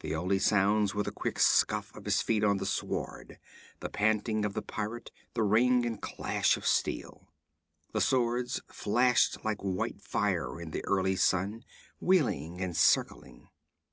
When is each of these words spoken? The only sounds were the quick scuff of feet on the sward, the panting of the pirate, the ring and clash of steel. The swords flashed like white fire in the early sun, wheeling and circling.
The 0.00 0.16
only 0.16 0.40
sounds 0.40 0.96
were 0.96 1.04
the 1.04 1.12
quick 1.12 1.38
scuff 1.38 1.94
of 1.94 2.04
feet 2.12 2.42
on 2.42 2.56
the 2.56 2.66
sward, 2.66 3.38
the 3.78 3.88
panting 3.88 4.44
of 4.44 4.54
the 4.54 4.62
pirate, 4.62 5.12
the 5.34 5.44
ring 5.44 5.86
and 5.86 6.02
clash 6.02 6.56
of 6.56 6.66
steel. 6.66 7.28
The 7.92 8.00
swords 8.00 8.60
flashed 8.66 9.44
like 9.44 9.60
white 9.62 10.02
fire 10.02 10.60
in 10.60 10.72
the 10.72 10.84
early 10.86 11.14
sun, 11.14 11.64
wheeling 12.00 12.60
and 12.60 12.76
circling. 12.76 13.48